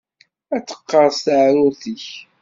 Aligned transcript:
Ad 0.55 0.63
teqqerṣ 0.67 1.17
teɛrurt-ik. 1.25 2.05